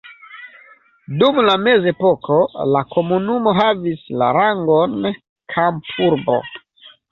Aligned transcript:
Dum 1.23 1.41
la 1.47 1.57
mezepoko 1.65 2.39
la 2.77 2.81
komunumo 2.95 3.55
havis 3.59 4.03
la 4.23 4.33
rangon 4.41 4.99
kampurbo. 5.57 6.43